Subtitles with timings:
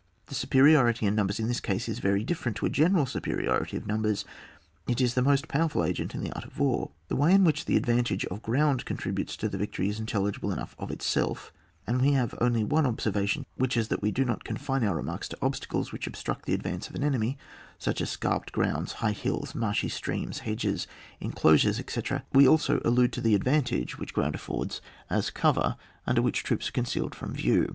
[0.25, 3.85] The superiority in numbers in this case is very different to a general superiority of
[3.85, 4.25] numbers;
[4.87, 7.65] it is the most powerful agent in the art of war.— The way in which
[7.65, 11.53] the advantage of ground contributes to the victory is intelligible enough of itself,
[11.85, 14.83] and we have only one observation to make which is, that we do not confine
[14.83, 17.37] our re marks to obstacles which obstruct the advance of an enemy,
[17.77, 20.87] such as scarped grounds, high hills, marshy streams, hedges,
[21.21, 24.81] inclosurcs, etc.; we also allude to the advantage which ground affords
[25.11, 25.77] as cover,
[26.07, 27.69] under which troops are concealed from view.